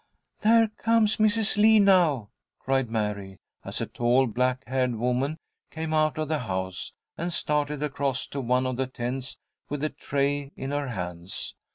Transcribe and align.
"There 0.41 0.67
comes 0.79 1.17
Mrs. 1.17 1.57
Lee 1.57 1.77
now," 1.77 2.31
cried 2.57 2.89
Mary, 2.89 3.37
as 3.63 3.81
a 3.81 3.85
tall, 3.85 4.25
black 4.25 4.65
haired 4.65 4.95
woman 4.95 5.37
came 5.69 5.93
out 5.93 6.17
of 6.17 6.27
the 6.27 6.39
house, 6.39 6.93
and 7.19 7.31
started 7.31 7.83
across 7.83 8.25
to 8.29 8.41
one 8.41 8.65
of 8.65 8.77
the 8.77 8.87
tents 8.87 9.37
with 9.69 9.83
a 9.83 9.89
tray 9.89 10.53
in 10.55 10.71
her 10.71 10.87
hands. 10.87 11.53